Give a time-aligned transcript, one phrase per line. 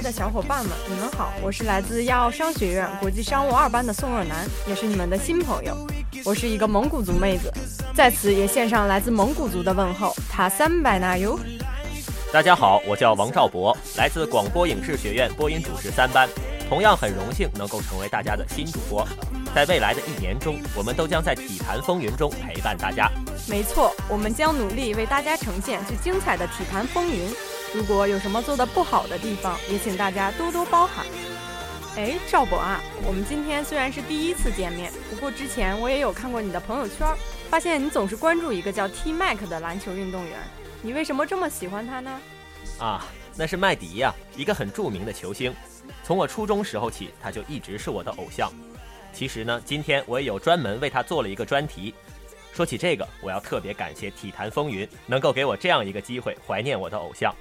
[0.00, 5.76] 的小伙伴们，你们好，我是来自亚奥商学院国际商务二班的宋若楠，也是你们的新朋友。
[6.24, 7.52] 我是一个蒙古族妹子，
[7.94, 11.38] 在此也献上来自蒙古族的问候，塔三百纳尤。
[12.32, 16.28] 大家好，我叫王兆博，来自广播影视学院播音主持三班，
[16.68, 19.06] 同样很荣幸能够成为大家的新主播。
[19.54, 23.10] 在未来的一年中，我们都将在体坛风云中陪伴大家。
[23.48, 27.30] 没错，我们将努力为大家呈现最精彩的体坛风云。
[27.74, 31.04] 如果有什么做的不好的地方，也请大家多多包涵。
[31.96, 37.06] 哎，赵博啊，我们今天虽然是第一次见面，不过之前我也有看过你的朋友圈，
[37.48, 40.38] 发现你总是关注一个叫 T Mac 的篮球运动员。
[40.82, 42.20] 你为什么这么喜欢他呢？
[42.78, 45.54] 啊，那是麦迪呀，一个很著名的球星。
[46.04, 48.52] 从我初中时候起，他就一直是我的偶像。
[49.12, 51.94] 其实呢，今天我也有专门为他做了一个专题。
[52.52, 57.34] 说起这个，我要特别感谢体坛风云能够给我这样一个机会，怀念我的偶像。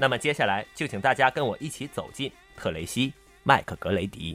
[0.00, 3.08] 那么接下来就请大家跟我一起走进特雷西·
[3.42, 4.34] 麦克格雷迪。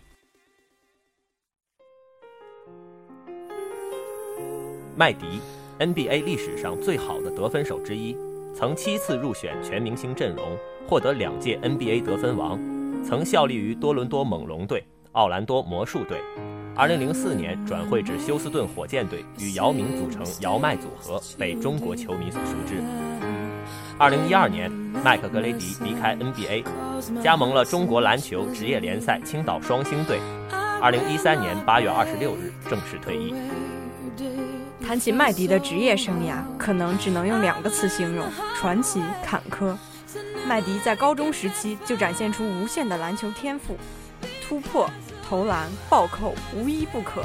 [4.95, 5.41] 麦迪
[5.80, 8.16] ，NBA 历史上最好的得分手之一，
[8.53, 10.55] 曾七次入选全明星阵容，
[10.88, 12.59] 获得两届 NBA 得分王，
[13.03, 16.21] 曾效力于多伦多猛龙队、奥兰多魔术队。
[16.75, 22.83] 2004年转会至休斯顿火箭队，与姚明组成姚麦组合，被中国球迷所熟知。
[23.97, 24.69] 二零一二年，
[25.06, 26.66] 麦克格雷迪离开 NBA，
[27.22, 30.20] 加盟了中国篮球职业联赛青岛双星队。
[30.81, 33.36] 二零一三年八月二十六日正式退役。
[34.83, 39.78] 谈起麦迪的职业生涯，可能只能用两个词形容：传奇、坎坷。
[40.48, 43.78] 麦迪在高中时期就展现出无限的篮球天赋，
[44.42, 44.89] 突破、
[45.30, 47.23] 投篮、暴扣无一不可。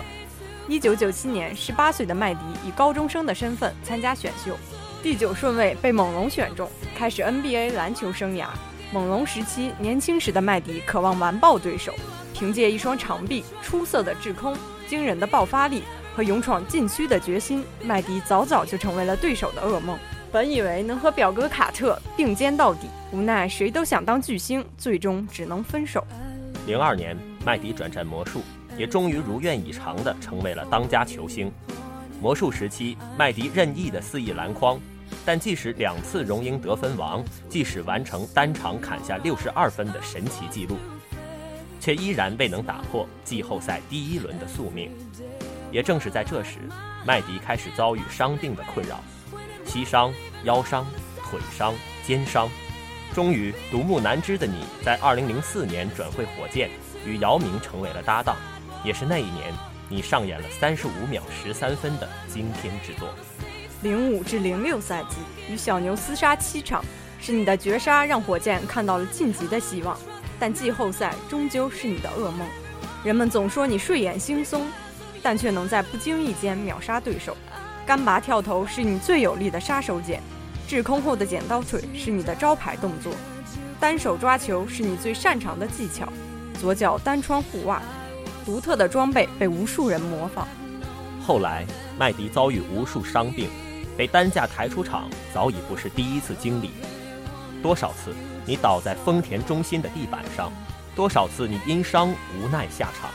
[0.69, 4.55] 一九九七年，十八岁的麦迪以高中生的身份参加选秀。
[5.03, 8.49] 第九顺位被猛龙选中，开始 NBA 篮球生涯。
[8.93, 11.95] 猛龙时期，年轻时的麦迪渴望完爆对手，
[12.35, 14.55] 凭借一双长臂、出色的制空、
[14.87, 15.85] 惊人的爆发力
[16.15, 19.99] 和勇闯禁区的决心，麦迪早早就成为了对手的噩梦。
[20.31, 26.07] 本以为能和表哥卡特并肩到底，无奈谁都想当巨星，最终只能分手。
[26.67, 28.43] 零二年，麦迪转战魔术，
[28.77, 31.51] 也终于如愿以偿地成为了当家球星。
[32.21, 34.79] 魔术时期，麦迪任意的肆意篮筐，
[35.25, 40.77] 但即使两次荣膺得分王，即使完成单场砍下六十二分的神奇纪录，
[41.79, 44.91] 却依然未能打破季后赛第一轮的宿命。
[45.71, 46.59] 也正是在这时，
[47.07, 48.99] 麦迪开始遭遇伤病的困扰，
[49.65, 50.13] 膝伤、
[50.45, 50.87] 腰伤、
[51.31, 52.49] 腿伤、肩伤，
[53.15, 56.71] 终于独木难支的你，在二零零四年转会火箭，
[57.07, 58.37] 与姚明成为了搭档，
[58.85, 59.53] 也是那一年。
[59.89, 63.09] 你上演了三十五秒十三分的惊天之作。
[63.83, 65.17] 零五至零六赛季
[65.51, 66.85] 与小牛厮杀七场，
[67.19, 69.99] 是你的绝杀让火箭看到了晋级的希望，
[70.39, 72.47] 但季后赛终究是你的噩梦。
[73.03, 74.61] 人们总说你睡眼惺忪，
[75.23, 77.35] 但却能在不经意间秒杀对手。
[77.87, 80.21] 干拔跳投是你最有力的杀手锏，
[80.69, 83.13] 制空后的剪刀腿是你的招牌动作，
[83.81, 86.07] 单手抓球是你最擅长的技巧，
[86.61, 87.83] 左脚单穿护袜。
[88.45, 90.47] 独特的装备被无数人模仿。
[91.27, 91.65] 后来，
[91.99, 93.49] 麦迪遭遇无数伤病，
[94.01, 96.71] 被担架抬出场早已不是第一次经历。
[97.63, 98.15] 多少次
[98.47, 100.51] 你倒在丰田中心的地板上，
[100.97, 103.11] 多少次你因伤无奈下场。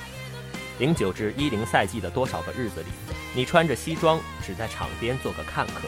[0.77, 2.85] 零九至一零赛季的多少个日子里，
[3.33, 5.87] 你穿着西装只在场边做个看客。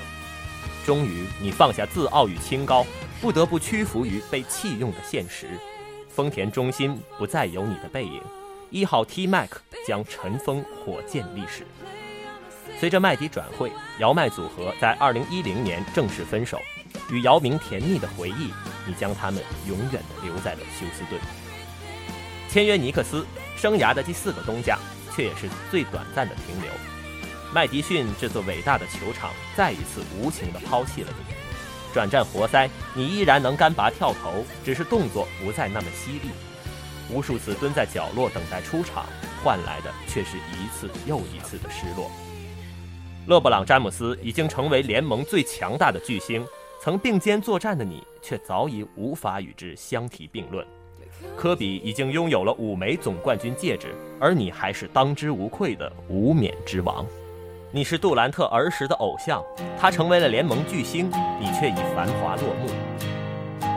[0.84, 2.84] 终于，你放下自傲与清高，
[3.22, 5.46] 不得不屈服于被弃用的现实。
[6.10, 8.20] 丰田中心不再有你的背影。
[8.72, 9.52] 一号 T Mac
[9.86, 11.68] 将尘封火箭历史。
[12.80, 16.62] 随着麦迪转会，姚麦组合在2010年正式分手。
[17.10, 18.54] 与姚明甜蜜的回忆，
[18.86, 21.20] 你将他们永远的留在了休斯顿。
[22.50, 23.26] 签约尼克斯，
[23.56, 24.78] 生涯的第四个冬夏，
[25.16, 26.72] 却也是最短暂的停留。
[27.54, 31.34] 麦迪逊这座伟大的球场再一次无情地抛弃了你。
[31.94, 36.30] 转战活塞，你依然能干拔跳投，只是动作不再那么犀利。
[37.10, 39.06] 无数次蹲在角落等待出场，
[39.44, 42.12] 换来的却是一次又一次的失落。
[43.28, 46.46] 勒布朗·詹姆斯已经成为联盟最强大的巨星，
[46.82, 50.66] 曾并肩作战的你却早已无法与之相提并论。
[51.36, 57.06] 科比已经拥有了五枚总冠军戒指，而你还是当之无愧的无冕之王。
[57.70, 59.44] 你是杜兰特儿时的偶像，
[59.78, 62.70] 他成为了联盟巨星，你却已繁华落幕。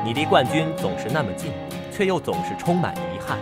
[0.04, 1.50] 你离冠军总是那么近。
[1.92, 3.38] 却又总是充满遗憾，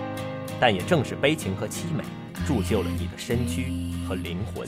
[0.58, 2.02] 但也正是悲情和凄美，
[2.44, 3.70] 铸就了你的身躯
[4.08, 4.66] 和灵魂。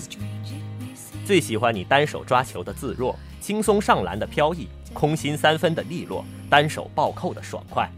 [1.24, 7.88] 最喜欢你单手抓球的自若，轻松上篮的飘逸，空心三分的利落，单手暴扣的爽快。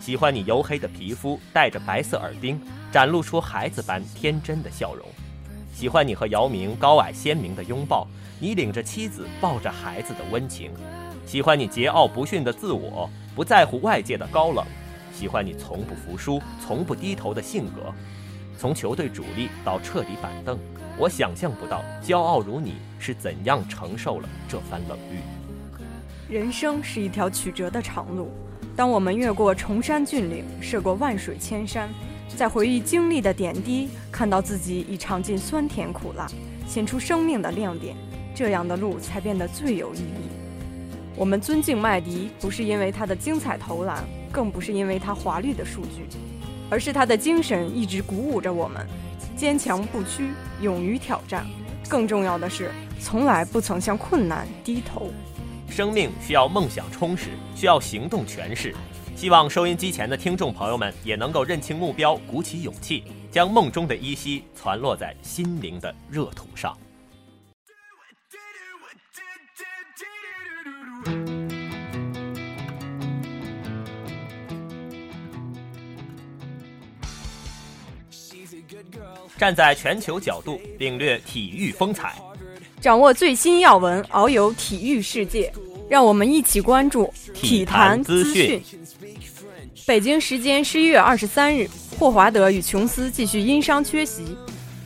[0.00, 2.60] 喜欢你黝黑的皮肤，戴着白色耳钉，
[2.92, 5.06] 展露出孩子般天真的笑容；
[5.74, 8.06] 喜欢你和姚明高矮鲜明的拥抱，
[8.38, 10.70] 你领着妻子抱着孩子的温情；
[11.24, 14.62] 喜欢你桀骜不驯的自我，不在乎外界的高冷；
[15.14, 17.94] 喜欢你从不服输、从不低头的性格。
[18.56, 20.56] 从球队主力到彻底板凳，
[20.96, 25.18] 我想象不到骄傲如你是怎样承受了这番冷遇。
[26.32, 28.30] 人生是一条曲折的长路，
[28.76, 31.88] 当我们越过崇山峻岭，涉过万水千山，
[32.36, 36.28] 在回忆经历的点滴，看到自己已尝尽酸甜苦辣，
[36.66, 37.96] 显出生命的亮点，
[38.32, 40.28] 这样的路才变得最有意义。
[41.16, 46.06] 我们尊敬麦迪，不是因为他的精彩投篮，更不是因为他华丽的数据。
[46.70, 48.84] 而是他的精神一直鼓舞着我们，
[49.44, 50.32] 坚强不屈，
[50.62, 51.44] 勇于挑战。
[51.86, 55.10] 更重要的是，从来不曾向困难低头。
[55.68, 58.74] 生命需要梦想充实，需要行动诠释。
[59.14, 66.74] 希望收音机前的听众朋友们也能够认清目标，鼓起勇气，将梦中的依稀传落在心灵的热土上。
[79.36, 82.14] 站在全球角度领略体育风采，
[82.80, 85.52] 掌握最新要闻，遨游体育世界。
[85.86, 88.62] 让我们一起关注体坛资讯。
[89.86, 91.68] 北京时间十一月二十三日，
[91.98, 94.36] 霍华德与琼斯继续因伤缺席。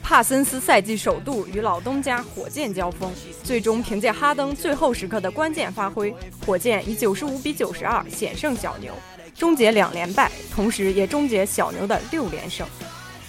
[0.02, 3.12] 帕森斯赛季首度与老东家火箭交锋，
[3.44, 6.12] 最终凭借哈登最后时刻的关键发挥，
[6.44, 8.92] 火箭以九十五比九十二险胜小牛，
[9.36, 12.66] 终结两连败，同时也终结小牛的六连胜。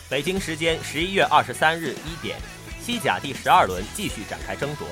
[0.10, 2.36] 北京时间十一月二十三日一点，
[2.82, 4.88] 西甲第十二轮继续展开争夺。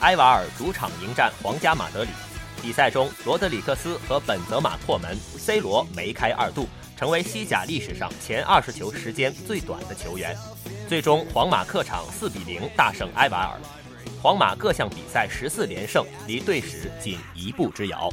[0.00, 2.08] 埃瓦尔主场迎战皇家马德里。
[2.62, 6.66] 比赛中，罗德里克斯和本泽马破门，C 罗梅开二度，
[6.96, 10.34] 成为西甲历史上前二十球时间最短的球员。
[10.88, 13.60] 最终，皇马客场四比零大胜埃瓦尔。
[14.22, 18.08] 皇马各项比赛十四连胜，离队史仅一步之遥。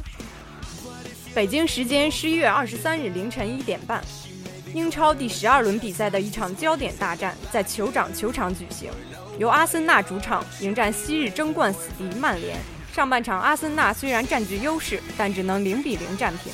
[1.34, 4.04] 北京时间十一月二十三日凌晨一点半。
[4.74, 8.90] 英超第十二轮比赛的一场焦点大战在酋长球场举行，
[9.38, 12.56] 由阿森纳主场迎战昔日争冠死敌曼联。
[12.90, 16.50] 上半场阿森纳虽然占据优势，但只能零比零战平。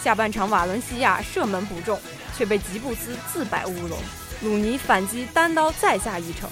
[0.00, 1.98] 下半场瓦伦西亚射门不中，
[2.36, 3.98] 却被吉布斯自摆乌龙。
[4.42, 6.48] 鲁尼反击单刀再下一城，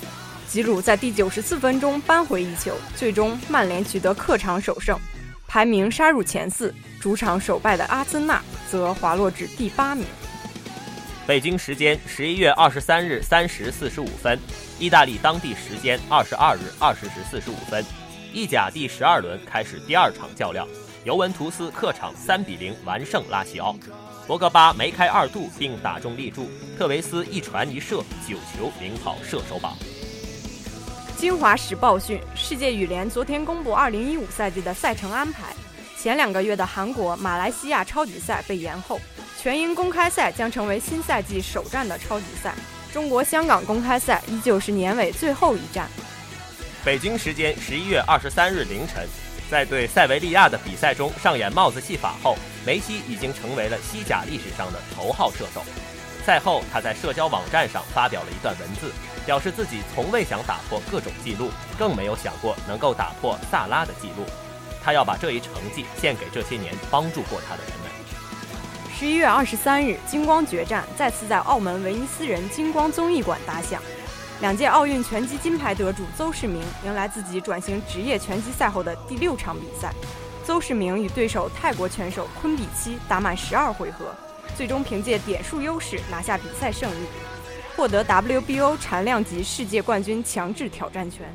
[0.48, 4.98] 吉鲁在第九十四分钟扳回一球，最终曼联取得客场首胜，
[5.46, 6.74] 排名杀入前四。
[7.00, 10.06] 主场首败的阿森纳则滑落至第八名。
[11.26, 14.38] 北京时间十一月二十三日三时四十五分，
[14.78, 17.82] 意大利当地时间二十二日二十时四十五分，
[18.30, 20.68] 意甲第十二轮开始第二场较量，
[21.02, 23.74] 尤文图斯客场三比零完胜拉齐奥，
[24.26, 29.74] 博格巴梅开二度并打中立柱，特维斯一传一射九球领跑射手榜。
[31.16, 35.54] 京华时报讯，世界羽联昨天公布二零一五赛季的赛程安排，
[35.98, 39.00] 前两个月的韩国、马来西亚超级赛被延后。
[39.44, 42.54] 全英公开赛将成为新赛季首战的超级赛，
[42.90, 45.86] 中国香港公开赛依旧是年尾最后一战。
[46.82, 49.06] 北京时间十一月二十三日凌晨，
[49.50, 55.62] 在对塞维利亚的比赛中上演帽子戏法后，梅西已经成为了西甲历史上的头号射手。
[56.24, 58.90] 赛后，他在社交网站上发表了一段文字，
[59.26, 64.24] 表示自己从未想打破各种记录，更没有想过能够打破萨拉的记录。
[64.82, 67.83] 他要把这一成绩献给这些年帮助过他的人。
[68.96, 73.82] 十一月二十三日，金光决战再次在澳门威尼斯人金光综艺馆打响。
[74.40, 79.92] 两届奥运拳击金牌得主邹市明迎来自己转型职业拳击赛后的第六场比赛。
[80.44, 84.14] 邹市明与对手泰国拳手昆比七打满十二回合，
[84.56, 87.06] 最终凭借点数优势拿下比赛胜利，
[87.76, 91.26] 获得 WBO 产量级世界冠军强制挑战权。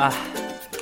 [0.00, 0.10] 啊，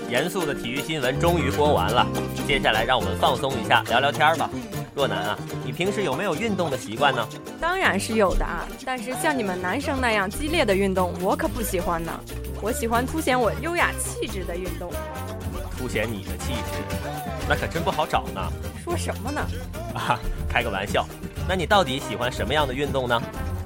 [0.09, 2.07] 严肃的体育新闻终于播完了，
[2.47, 4.49] 接下来让我们放松一下，聊聊天吧。
[4.95, 7.27] 若男啊，你平时有没有运动的习惯呢？
[7.61, 12.13] 当然是有的啊，但是像你们男生那样激烈的运动，我可不喜欢呢。
[12.63, 14.89] 我喜欢凸显我优雅气质的运动。
[15.77, 16.99] 凸显你的气质，
[17.49, 18.41] 那可真不好找呢。
[18.85, 19.41] 说什么呢？
[19.95, 20.17] 啊，
[20.49, 21.05] 开个玩笑。
[21.49, 23.21] 那你到底喜欢什么样的运动呢？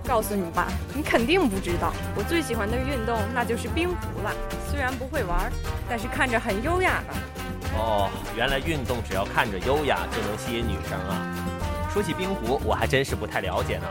[0.07, 4.33] 告诉你吧，你肯定不知道，我最喜欢的运动那就是冰壶了。
[4.71, 5.51] 虽然不会玩，
[5.89, 7.15] 但是看着很优雅的。
[7.79, 11.27] 哦，原来运动只要看着优雅就能吸引女生啊！
[11.93, 13.87] 说起冰壶，我还真是不太了解呢。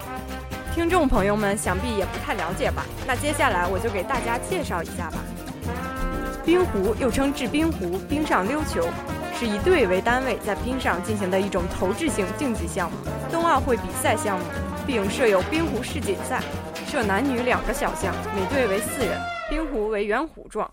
[0.74, 2.86] 听众朋友们想必也不太了解吧？
[3.08, 5.20] 那接下来我就给大家介绍一下吧。
[6.46, 8.88] 冰壶又称制冰壶、冰上溜球，
[9.42, 12.98] 是以队为单位在冰上进行的一种投掷性竞技项目，
[13.32, 14.46] 冬奥会比赛项目，
[14.86, 16.44] 并设有冰壶世锦赛，
[16.86, 19.20] 设男女两个小项，每队为四人。
[19.50, 20.70] 冰壶为圆弧状，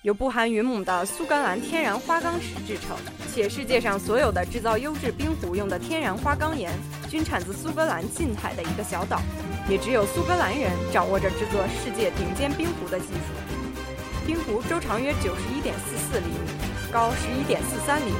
[0.00, 2.96] 由不含云母的苏格兰天然花岗石制成，
[3.34, 6.72] 且世界上所有的制造优质冰壶用的天然花岗岩
[7.10, 9.20] 均产自苏格兰近海的一个小岛，
[9.68, 13.84] 也只有苏格兰人掌握着制作世界顶尖冰壶的技术。
[14.26, 18.18] 冰壶周长约九十一点四四厘米，高十一点四三厘米，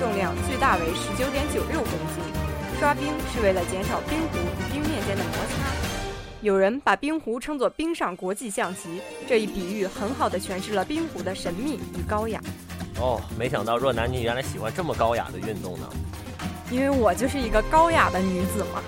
[0.00, 2.24] 重量最大为十九点九六公斤。
[2.80, 5.62] 刷冰是为了减少冰壶与冰面间的摩擦。
[6.40, 12.40] 有人把冰壶称作冰上国际象棋，这一比喻很好的诠释了冰壶的神秘与高雅。
[12.98, 15.88] 哦，没想到若男你原来喜欢这么高雅的运动呢。
[16.68, 18.82] 因为我就是一个高雅的女子嘛。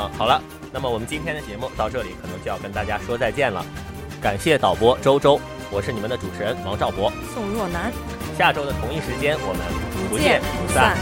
[0.00, 0.40] 啊，好了，
[0.72, 3.66] 那么我们今天的节目到这里可能就要跟大家说再见了。
[4.22, 7.92] 感谢导播周周，我是你们的主持人王兆博，宋若楠。
[8.38, 10.96] 下周的同一时间，我们不见不散。